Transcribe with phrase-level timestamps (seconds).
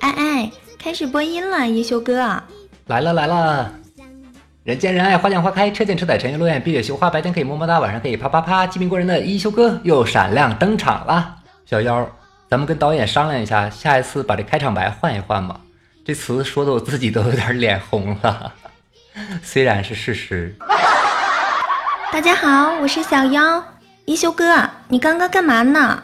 [0.00, 2.42] 哎哎，开始播音了，一休哥。
[2.86, 3.72] 来了来了，
[4.64, 8.66] 人见人爱，花见花开，车见车载，沉鱼落雁，闭月羞花，白天可以么么哒，晚上可以啪啪啪。
[8.66, 11.36] 机敏过人的一休哥又闪亮登场了。
[11.66, 12.08] 小妖，
[12.48, 15.60] 咱们跟导演商量一下，下一次把这开场白换一换吧。
[16.04, 18.52] 这词说的我自己都有点脸红了，
[19.42, 20.56] 虽然是事实。
[22.10, 23.62] 大家好，我是小妖。
[24.06, 26.02] 一休哥，你刚刚干嘛呢？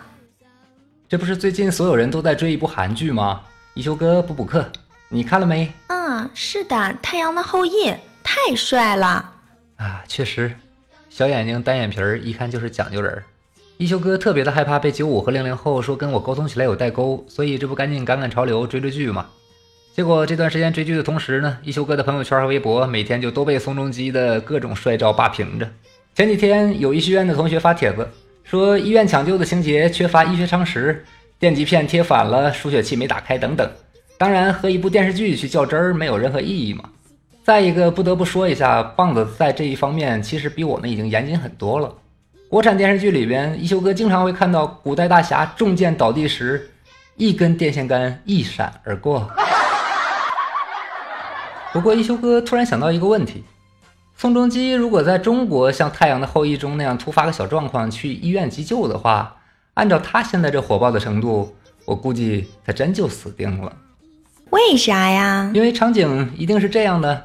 [1.14, 3.40] 这不是最近所有人都在追一部韩剧吗？
[3.74, 4.68] 一休哥补补课，
[5.08, 5.72] 你看了没？
[5.86, 7.70] 嗯，是的，《太阳的后裔》
[8.24, 9.30] 太帅了
[9.76, 10.02] 啊！
[10.08, 10.52] 确实，
[11.08, 13.22] 小眼睛单眼皮儿，一看就是讲究人。
[13.76, 19.26] 一休哥特别的害怕被九五和零零后说跟我沟通起来有代沟，所以这不赶紧赶赶潮流追追剧吗？
[19.94, 25.70] 结果这段时间追剧的同时呢，一休哥的朋友圈和微博每天就都被宋仲基的各种帅照霸屏着。
[26.16, 28.10] 前几天有医学院的同学发帖子，
[28.44, 31.02] 说医院抢救的情节缺乏医学常识，
[31.38, 33.68] 电极片贴反了，输血器没打开等等。
[34.18, 36.84] 当然和一部电视剧去较真儿没有任何意义嘛。
[37.42, 41.92] 再一个不得不说一下，棒子在这一方面其实比我们已经严谨很多了。
[42.50, 46.70] 国产电视剧里边，一休哥经常会看到古代大侠中箭倒地时，
[47.16, 49.28] 一根电线杆一闪而过。
[51.72, 53.42] 不过一休哥突然想到一个问题。
[54.16, 59.36] 宋仲基如果在中国像《太阳的后裔》中那样突发个小状况去医院急救的话，
[59.74, 63.76] 按照他现在这火爆的程度，我估计他真就死定了。
[64.50, 65.50] 为啥呀？
[65.52, 67.24] 因为场景一定是这样的：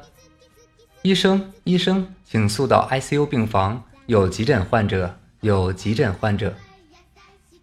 [1.02, 6.52] 医生，医生，请速到 ICU 病房，有急诊患者，有急诊患者。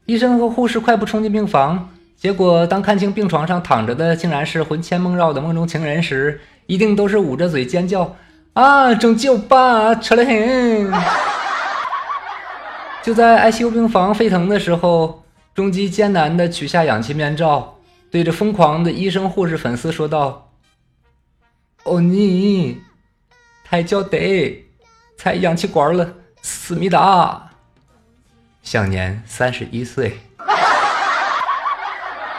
[0.06, 8.16] 医生和护士快步冲进病房，结果当看清病床上躺着的竟然是魂牵梦绕的梦中情人时，一定都是捂着嘴尖叫。
[8.58, 10.92] 啊，拯救吧，扯得很！
[13.04, 17.78] 就在 ICU 病房沸腾的时候，中基艰难地取下氧气面罩，
[18.10, 20.50] 对着疯狂的医生、护士、粉丝说道
[21.86, 22.82] ：“哦，你
[23.64, 24.66] 太娇得，
[25.20, 27.52] 拆氧气管了，思密达，
[28.64, 30.20] 享年三十一岁。”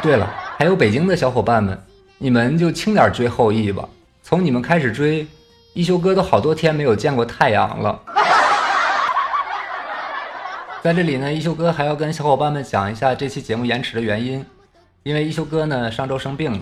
[0.02, 0.28] 对了，
[0.58, 1.80] 还有北京的小伙伴们，
[2.18, 3.88] 你们就轻点追后羿吧，
[4.20, 5.24] 从你们开始追。
[5.78, 8.02] 一休哥都好多天没有见过太阳了，
[10.82, 14.44] 在这里呢，一休哥还要跟小伙伴们讲一下这期节目延迟的原因，
[15.04, 16.58] 因为一休哥呢上周生病了，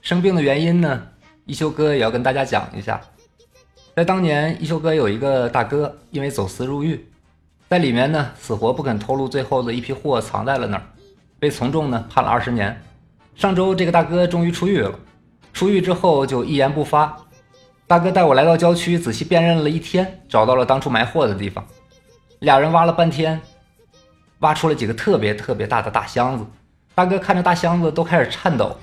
[0.00, 1.02] 生病的原因呢，
[1.44, 2.98] 一休哥也要跟大家讲一下。
[3.94, 7.06] 在当年，一休哥有一个大哥因为走私入狱，
[7.68, 10.82] 在里面呢死活不肯透露最后的一批货藏在了哪儿，
[11.38, 12.82] 被从重呢判了二十年。
[13.34, 14.98] 上周这个大哥终于出狱了，
[15.52, 17.14] 出狱之后就一言不发。
[17.88, 21.64] 大哥带我来到郊区，仔细辨认了一天，找到了当初埋货的地方。
[22.40, 23.40] 俩人挖了半天，
[24.40, 26.44] 挖出了几个特别特别大的大箱子。
[26.96, 28.78] 大哥看着大箱子都开始颤抖了，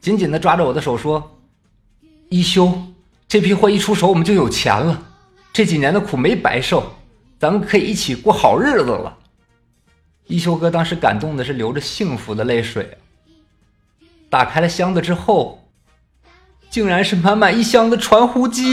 [0.00, 1.38] 紧紧地抓着我的手说
[2.28, 2.76] ：“一休，
[3.28, 5.00] 这批货一出手，我们就有钱了。
[5.52, 6.92] 这几年的苦没白受，
[7.38, 9.16] 咱们可以一起过好日子了。”
[10.26, 12.98] 一休哥当时感动的是流着幸福的泪水。
[14.28, 15.59] 打开了箱子之后。
[16.70, 18.72] 竟然是满满一箱的传呼机，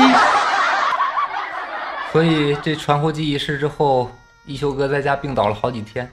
[2.13, 4.11] 所以这传呼机一事之后，
[4.45, 6.09] 一休哥在家病倒了好几天，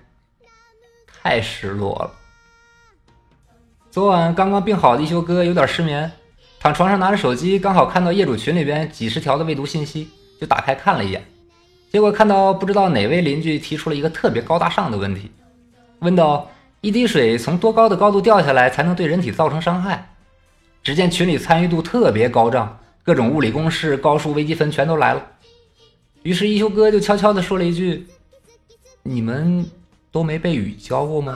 [1.22, 2.10] 太失落了。
[3.90, 6.10] 昨晚刚刚病好的一休哥有点失眠，
[6.58, 11.22] 躺床上拿着手机，刚好看到业主群里边几十条的未读信息，就打开看了一眼，
[11.92, 15.30] 结果看到不知道哪位邻居提出了一个特别高大上的问题，
[15.98, 16.50] 问道：
[16.80, 20.13] 一滴水从多高的高度掉下来才能对人体造成伤害？
[20.84, 25.26] 只见群里参与度特别高涨，各种物理公式、高数、微积分全都来了。
[26.22, 28.06] 于是，一休哥就悄悄地说了一句
[29.02, 29.64] ：“你们
[30.12, 31.34] 都没被雨浇过吗？”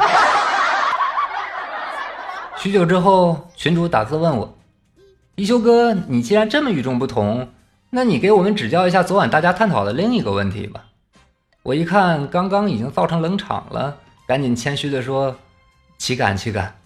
[2.60, 4.54] 许久之后，群主打字问我
[5.36, 7.48] ：“一休哥，你既然这么与众不同，
[7.88, 10.84] 那你给我们指教一下昨晚大家探讨的另一个问题吧。”
[11.64, 13.96] 我一看，刚刚已经造成冷场了，
[14.26, 15.38] 赶紧谦虚地说
[15.96, 16.76] ：“岂敢岂敢。”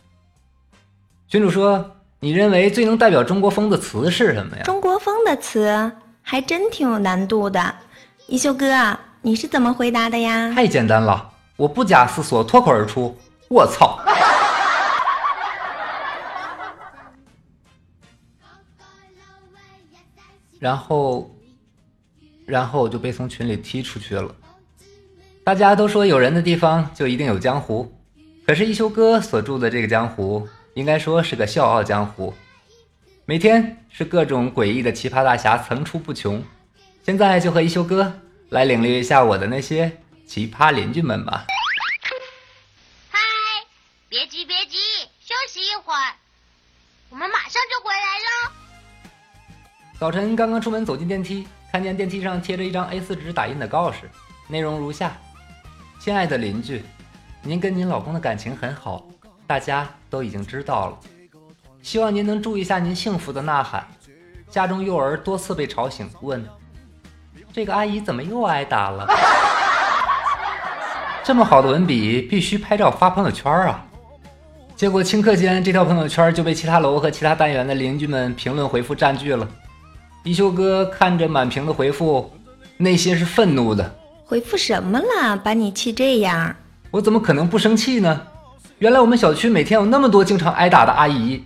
[1.26, 1.96] 群主说。
[2.24, 4.62] 你认为最能代表中国风的词是什么呀？
[4.62, 5.90] 中国风的词
[6.22, 7.74] 还真挺有难度的。
[8.28, 10.52] 一休哥，你是怎么回答的呀？
[10.54, 13.18] 太简单了，我不假思索，脱口而出
[13.50, 13.98] ：“我操！”
[20.60, 21.28] 然后，
[22.46, 24.32] 然后我就被从群里踢出去了。
[25.42, 27.92] 大家都说有人的地方就一定有江湖，
[28.46, 30.46] 可是一休哥所住的这个江湖。
[30.74, 32.34] 应该说是个笑傲江湖。
[33.24, 36.42] 每天是各种诡异的奇葩大侠层出不穷。
[37.04, 38.20] 现在就和一休哥
[38.50, 41.44] 来领略一下我的那些奇葩邻居们吧。
[43.10, 43.18] 嗨，
[44.08, 44.78] 别急别急，
[45.20, 46.14] 休息一会儿，
[47.10, 48.52] 我们马上就回来了。
[49.98, 54.10] 早晨刚刚出门走进电梯，看见电梯上贴着一张 A4 纸打印的告示，
[54.48, 55.16] 内容如下：
[56.00, 56.82] 亲爱的邻居，
[57.42, 59.06] 您跟您老公的感情很好，
[59.52, 60.98] 大家都已经知道了。
[61.82, 63.86] 希望您能注意一下您幸福的呐喊。
[64.48, 66.42] 家中幼儿多次被吵醒，问
[67.52, 69.06] ：“这个阿姨怎么又挨打了？”
[71.22, 73.84] 这么好的文笔，必须拍照发朋友圈啊！
[74.74, 79.46] 结果顷刻间，这条朋友圈就被其他楼和其他单元的邻居们评论回复占据了。
[80.24, 82.32] 一休哥看着满屏的回复，
[82.78, 83.94] 内心是愤怒的。
[84.24, 85.36] 回复什么了？
[85.36, 86.56] 把你气这样？
[86.90, 88.28] 我怎么可能不生气呢？
[88.82, 91.44] 原来我们小区每天有那么多经常挨打的阿姨，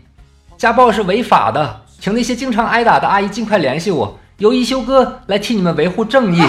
[0.56, 1.82] 家暴是违法的。
[2.00, 6.42] 请那些经常挨打的阿姨尽快联系我，由一休哥来替你们维护正义。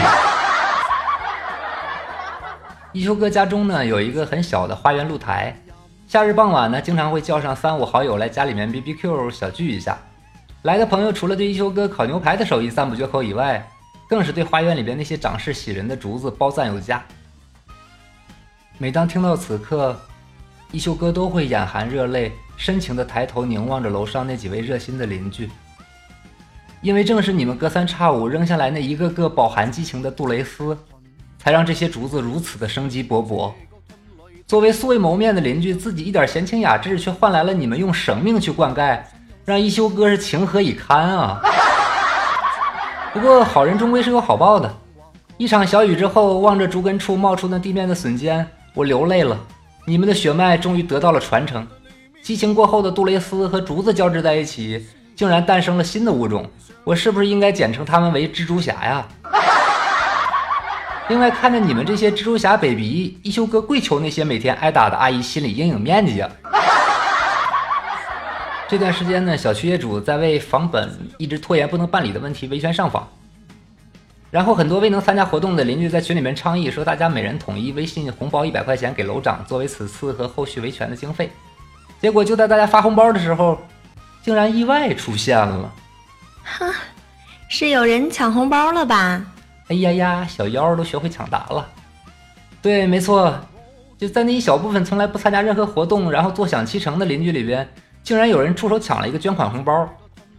[2.94, 5.54] 一休哥家中呢有一个很小的花园露台，
[6.08, 9.98] 夏日傍晚呢经常会叫上三五好友来家里面 B B Q 小聚一下。
[10.62, 13.70] 来的朋友除了对一休哥烤牛排的手艺赞不绝口以外，
[14.08, 17.04] 更是对花园里边那些长势喜人的竹子褒赞有加。
[18.78, 20.00] 每当听到此刻，
[20.72, 22.32] 一休哥都会眼含热泪。
[22.60, 25.48] 深情地抬头凝望着楼上那几位热心的邻居，
[26.82, 30.76] 因为正是你们隔三差五扔下来那一个个饱含激情的杜蕾斯，
[31.38, 33.52] 才让这些竹子如此的生机勃勃。
[34.48, 39.00] 作为素未谋面的邻居，自己一点闲情雅致，却换来了你们用生命去灌溉，
[39.46, 41.40] 让一休哥是情何以堪啊！
[43.14, 44.76] 不过好人终归是有好报的，
[45.38, 49.38] 一场小雨之后，望着竹根处冒出那地面的笋尖，我流泪了。
[49.90, 51.66] 你们的血脉终于得到了传承。
[52.22, 54.86] 激情过后的杜蕾斯和竹子交织在一起，
[55.16, 56.46] 竟然诞生了新的物种。
[56.84, 59.08] 我是不是应该简称它们为蜘蛛侠呀？
[61.08, 66.30] 另外，看着你们这些蜘蛛侠 baby，一休哥跪求那些每天挨打的阿姨心理阴影面积啊！
[68.68, 73.08] 这段时间呢，小区业主在为房本一直拖延不能办理的问题维权上访，
[74.30, 81.32] 然后很多未能参加活动的邻居在群里面倡议说，大家每人统一微信红包一百块钱给楼长，作为此次和后续维权的经费。
[82.02, 83.58] 结果就在大家发红包的时候，
[84.22, 85.74] 竟然意外出现了。
[86.44, 86.72] 哈，
[87.48, 89.26] 是有人抢红包了吧？
[89.70, 91.68] 哎呀呀，小妖都学会抢答了。
[92.62, 93.34] 对，没错，
[93.98, 97.68] 就在那一小部分从来不参加任何活动，然后坐享其成的邻居里边，
[98.04, 99.88] 竟然有人出手抢了一个捐款红包。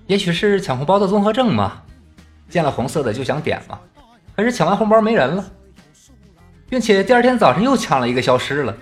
[0.06, 1.82] 也许是抢红包的综合症嘛，
[2.49, 3.79] 见了红色的就想点嘛。
[4.37, 5.45] 可是抢完红包没人了，
[6.69, 8.77] 并且第二天早上又抢了一个消失了。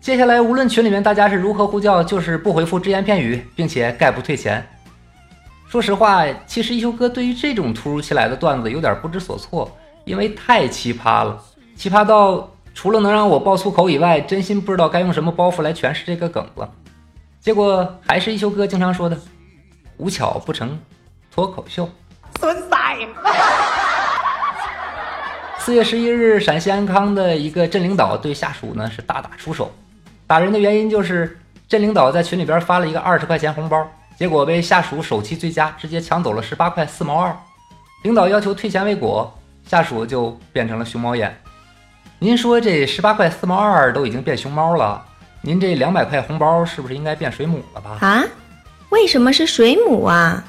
[0.00, 4.64] 接下来，无论群里面大家是如何呼叫，就是不回复只言片语，并且概不退钱。
[5.68, 11.42] 说实话，其实一休哥对于这种突如其来的段子有点不知所措，因为太奇葩了，
[11.74, 16.72] 奇葩到除了能让我爆粗口以外，真心不知道该用什么包袱来诠释这个梗了。
[17.40, 19.18] 结果还是一休哥经常说的
[19.98, 20.78] ：“无巧不成
[21.32, 21.88] 脱口秀。”
[22.40, 22.76] 孙仔。
[25.58, 29.74] 四月十一日，陕西安康的一个镇领导对下属呢是大打出手。
[30.26, 31.38] 打人的原因就是
[31.68, 33.86] 镇领导在群里边发了一个二十块钱红包，
[34.16, 37.36] 结果被下属手气最佳，直接抢走了十八块四毛二。
[38.02, 39.36] 领导要求退钱未果，
[39.66, 41.36] 下属就变成了熊猫眼。
[42.18, 45.04] 您说这十八块四毛二都已经变熊猫了，
[45.40, 47.98] 您这两百块红包是不是应该变水母了吧？
[48.00, 48.22] 啊？
[48.90, 50.44] 为什么是水母啊？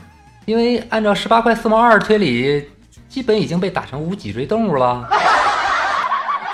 [0.48, 2.70] 因为按照十八块四毛二推理，
[3.10, 5.06] 基本已经被打成无脊椎动物了。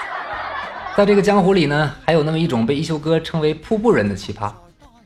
[0.98, 4.52] 在这个江湖里呢，还有那么一种被一休哥称为“瀑布人”的奇葩，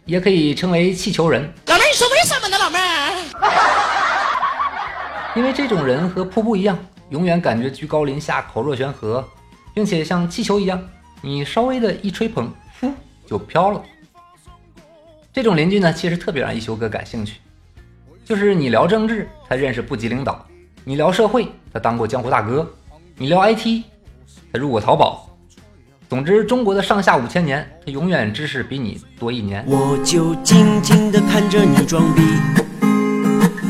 [0.06, 1.53] 也可以称为气球人。
[1.65, 2.58] 老妹儿，你说为什么呢？
[2.58, 3.25] 老妹儿，
[5.36, 6.79] 因为这种人和瀑布一样，
[7.10, 9.22] 永远感觉居高临下、口若悬河，
[9.74, 10.82] 并且像气球一样，
[11.22, 12.94] 你稍微的一吹捧，呼
[13.25, 13.84] 就飘了。
[15.34, 17.41] 这种邻居呢，其实特别让一休哥感兴趣，
[18.27, 20.34] 就是你聊政治，他认识部级领导；
[20.84, 22.62] 你聊社会，他当过江湖大哥；
[23.17, 23.84] 你聊 IT，
[24.51, 25.29] 他入过淘宝。
[26.10, 29.63] 总之，中国的上下五千年，他永远知识比你多一年。
[29.65, 32.22] 我就静静地看着你装逼，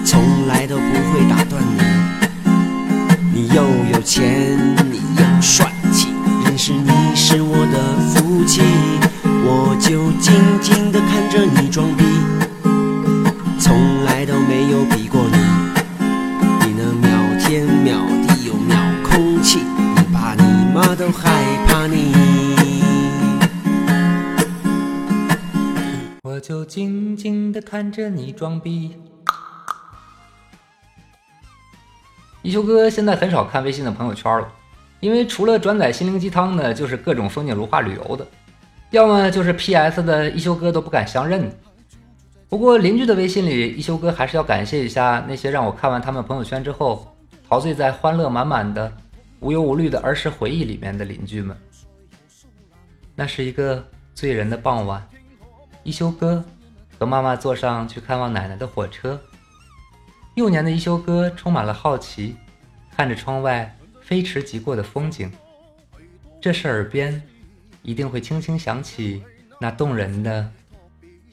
[0.04, 1.80] 从来都不会打断你。
[3.32, 4.58] 你又有钱，
[4.90, 6.10] 你又帅气，
[6.44, 8.64] 认识你是我的福气。
[9.24, 12.04] 我就静静地看着你装逼，
[14.78, 15.38] 有比过你。
[16.62, 21.32] 你那秒天秒地又秒空气，你爸你妈都害
[21.66, 22.14] 怕你。
[26.22, 28.96] 我就静静的看着你装逼。
[32.44, 34.48] 一休哥现在很少看微信的朋友圈了，
[35.00, 38.28] 因为除了转载心灵鸡汤的，就是各种风景如画旅游的，
[38.92, 41.52] 要么就是 PS 的一休哥都不敢相认。
[42.50, 47.14] 不过邻居的微信里，一休哥还是要感谢一下那些让我看完他们朋友圈之后，
[47.48, 48.90] 陶醉在欢乐满满的、
[49.42, 51.56] 无忧无虑的儿时回忆里面的邻居们。
[53.16, 55.06] 那是一个醉人的傍晚，
[55.84, 56.42] 一休哥
[56.98, 59.20] 和妈妈坐上去看望奶奶的火车。
[60.36, 62.38] 幼年的一休哥充满了好奇，
[62.96, 65.30] 看着窗外飞驰即过的风景。
[66.40, 67.22] 这时耳边
[67.82, 69.22] 一定会轻轻响起
[69.60, 70.50] 那动人的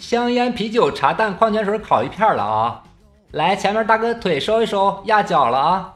[0.04, 2.82] 香烟、啤酒、茶蛋、矿泉水、烤一片了啊！
[3.30, 5.92] 来，前面大哥腿收一收，压脚了啊！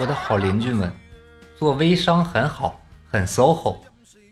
[0.00, 0.92] 我的好邻居们，
[1.56, 3.76] 做微商很好，很 SOHO，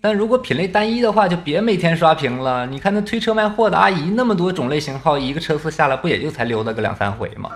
[0.03, 2.67] 但如果品类单一的话，就别每天刷屏了。
[2.67, 7.51] 你看那推车卖货的阿姨，那么多种类型号，一个车次下来不也就才溜达个两三回吗？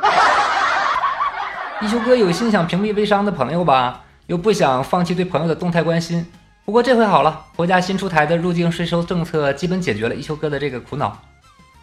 [1.81, 6.25] 一休哥有心想屏蔽微商的朋友吧，又不想放弃对朋友的动态关心。
[6.69, 11.19] 不过这回好了，国家新出台的入境税收政策基本解决了一休哥的这个苦恼。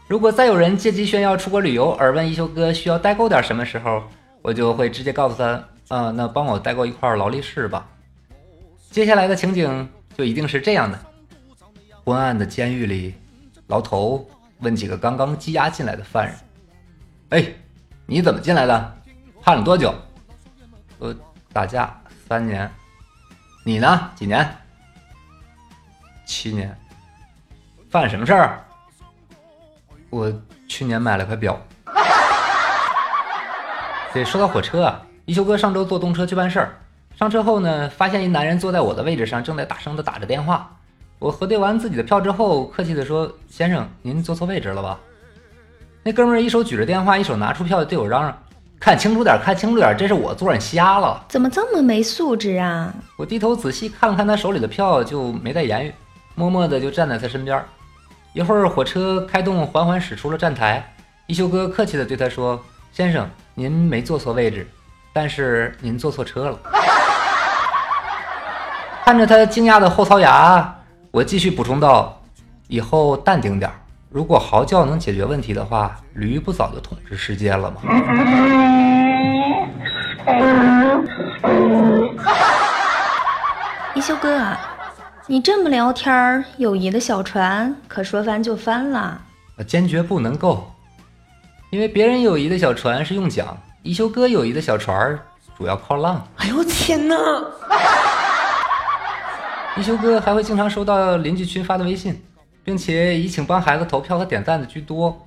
[0.07, 4.03] 如果再有人借机炫耀出国旅游，而问一休哥需要代购点什么时候，
[4.43, 5.53] 我就会直接告诉他。
[5.87, 7.87] 啊，那帮我代购一块劳力士吧。
[8.91, 10.99] 接下来的情景就一定是这样的：
[12.03, 13.15] 昏暗的监狱里，
[13.65, 14.23] 牢头
[14.59, 16.35] 问几个刚刚羁押进来的犯人
[17.29, 17.53] ：“哎，
[18.05, 18.97] 你怎么进来的？
[19.41, 19.91] 判了多久
[20.99, 21.15] ？”“呃，
[21.51, 21.99] 打架
[22.29, 22.71] 三年。
[23.65, 24.11] ”“你呢？
[24.13, 24.47] 几年
[26.25, 26.75] ？”“七年。
[27.89, 28.59] ”“犯什么事儿
[30.09, 30.31] ？”“我
[30.67, 31.59] 去年买了块表。”
[34.11, 35.01] 对，说到火车啊。
[35.25, 36.77] 一休哥上周坐动车去办事儿，
[37.17, 40.71] 上车后呢，发现一男人坐在我的位置上，正在大声的打着电话。
[41.17, 44.99] 我核对完自己的票之后，客气的说：“先生，您坐错位置了吧？”
[46.03, 48.37] 那哥们儿一手举着电话，一手拿出票，对我嚷嚷
[48.79, 51.25] ：“看清楚点，看清楚点，这是我座，你瞎了？
[51.27, 55.93] 怎么这么没素质啊？”我低头仔细看了看他手里的票，就没再言语，
[56.35, 57.63] 默默的就站在他身边。
[58.33, 60.93] 一会儿，火车开动，缓缓驶出了站台。
[61.27, 62.61] 一休哥客气的对他说
[62.91, 64.67] ：“先生，您没坐错位置。”
[65.13, 66.59] 但是您坐错车了。
[69.05, 70.75] 看着他惊讶的后槽牙，
[71.11, 72.21] 我继续补充道
[72.67, 73.71] ：“以后淡定点
[74.09, 77.77] 如果嚎叫能解决问题的话，驴不早就统治世界了吗？”
[83.95, 84.74] 一休哥啊，
[85.27, 89.19] 你这么聊天友谊的小船可说翻就翻了。
[89.65, 90.71] 坚决不能够，
[91.71, 93.57] 因为别人友谊的小船是用桨。
[93.81, 95.19] 一休哥友谊的小船
[95.57, 96.27] 主要靠浪。
[96.35, 97.15] 哎呦天哪！
[99.75, 102.23] 一休哥还会经常收到邻居群发的微信，
[102.63, 105.25] 并且以请帮孩子投票和点赞的居多。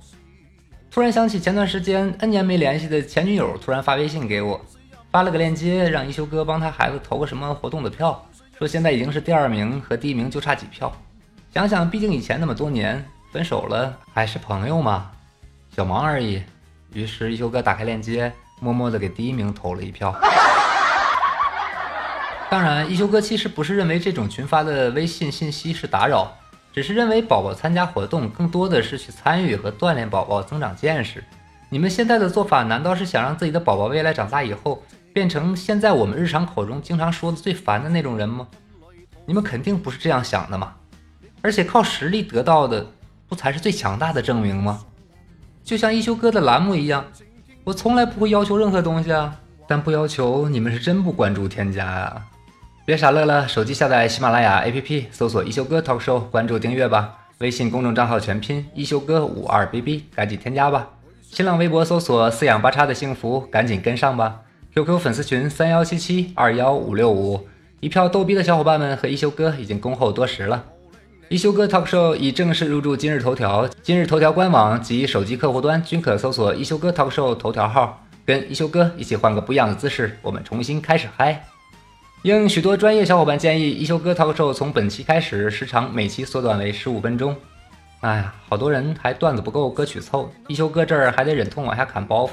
[0.89, 4.61] 突然想起前段时间 N 年没联系的前女友突然发微信给我，
[5.11, 8.25] 发了个链接让一休哥帮他孩子投个什么活动的票，
[8.59, 10.91] 说现在已经是第二名和第一名就差几票。
[11.53, 13.01] 想想毕竟以前那么多年
[13.31, 15.09] 分手了还是朋友嘛，
[15.73, 16.43] 小忙而已。
[16.91, 18.29] 于是，一休哥打开链接。
[18.59, 20.13] 默默的给第一名投了一票。
[22.49, 26.29] 当然，一休哥其实不是认为这种群发的微信信息是打扰，
[26.73, 31.23] 只是认为宝宝参加活动更多的是去参与和锻炼宝宝增长见识。
[31.69, 38.47] 你们现在的做法，难道是想让自己的宝宝未来长大以后变成现在我们日常口中经常说的最烦的那种人吗？
[39.25, 40.73] 你们肯定不是这样想的嘛！
[41.41, 42.85] 而且靠实力得到的，
[43.27, 44.81] 不才是最强大的证明吗？
[45.63, 47.05] 就像一休哥的栏目一样。
[47.63, 49.35] 我从来不会要求任何东西啊，
[49.67, 52.25] 但不要求你们是真不关注添加啊！
[52.85, 57.15] 别傻乐了，手机下载喜马拉雅 APP，搜索一休哥 talk show，关注订阅吧。
[57.37, 60.89] 微信公众账号全拼一休哥五二 bb，赶紧添加吧。
[61.21, 64.41] 新浪微博搜索四仰八叉的幸福，赶紧跟上吧。
[64.75, 67.47] QQ 粉丝群三幺七七二幺五六五，
[67.79, 70.63] 一票逗逼的小伙伴们和一休哥已经恭候多时了。
[71.27, 81.43] 一休哥 talk show 已正式入驻今日头条，今日头条官网及手机客户端均可搜索一休哥 talk show 头条号，跟一休哥一起换个不一样的姿势，我们重新开始嗨。
[82.21, 87.35] 应许多专业小伙伴建议，一休哥 talk show 从本期开始时长每期缩短为十五分钟。
[88.01, 92.29] 哎呀，好多人还段子不够，歌曲凑，一休哥这儿还得忍痛往下砍包袱，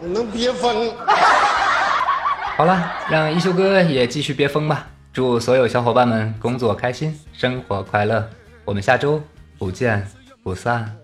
[0.00, 0.92] 能憋疯。
[2.56, 4.86] 好了，让一休哥也继续憋疯吧。
[5.12, 8.28] 祝所有小伙伴们工作开心，生活快乐。
[8.64, 9.20] 我们下周
[9.58, 10.06] 不见
[10.42, 10.94] 不散。